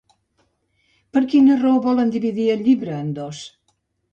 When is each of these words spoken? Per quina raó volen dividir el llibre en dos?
Per 1.17 1.21
quina 1.33 1.57
raó 1.61 1.75
volen 1.89 2.15
dividir 2.17 2.49
el 2.55 2.65
llibre 2.69 2.99
en 3.03 3.13
dos? 3.21 3.47